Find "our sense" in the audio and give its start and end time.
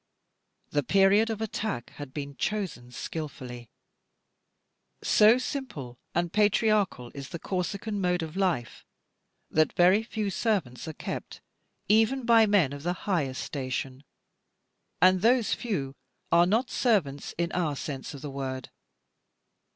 17.51-18.15